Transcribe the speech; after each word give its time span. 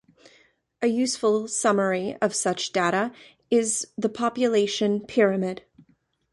A 0.81 0.87
useful 0.87 1.47
summary 1.47 2.15
of 2.23 2.33
such 2.33 2.71
data 2.71 3.11
is 3.51 3.85
the 3.95 4.09
population 4.09 4.99
pyramid. 5.01 5.61